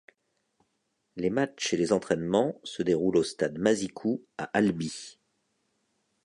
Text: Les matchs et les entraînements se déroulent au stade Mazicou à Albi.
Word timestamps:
Les 1.15 1.29
matchs 1.29 1.75
et 1.75 1.77
les 1.77 1.93
entraînements 1.93 2.59
se 2.63 2.81
déroulent 2.81 3.17
au 3.17 3.23
stade 3.23 3.59
Mazicou 3.59 4.23
à 4.35 4.45
Albi. 4.57 5.19